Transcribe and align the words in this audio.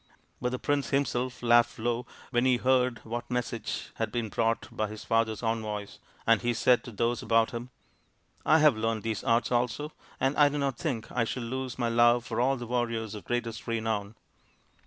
But 0.41 0.49
the 0.51 0.57
prince 0.57 0.89
himself 0.89 1.43
laughed 1.43 1.77
low 1.77 2.07
when 2.31 2.43
he 2.43 2.57
heard 2.57 3.05
what 3.05 3.29
message 3.29 3.91
had 3.97 4.11
been 4.11 4.29
brought 4.29 4.67
by 4.75 4.87
his 4.87 5.03
father's 5.03 5.43
envoys, 5.43 5.99
and 6.25 6.41
he 6.41 6.55
said 6.55 6.83
to 6.85 6.91
those 6.91 7.21
about 7.21 7.51
him," 7.51 7.69
I 8.43 8.57
have 8.57 8.75
learned 8.75 9.03
these 9.03 9.23
arts 9.23 9.51
also, 9.51 9.91
and 10.19 10.35
I 10.37 10.49
do 10.49 10.57
not 10.57 10.79
think 10.79 11.11
I 11.11 11.23
shall 11.23 11.43
lose 11.43 11.77
my 11.77 11.89
love 11.89 12.25
for 12.25 12.41
all 12.41 12.57
the 12.57 12.65
warriors 12.65 13.13
of 13.13 13.25
greatest 13.25 13.67
renown." 13.67 14.15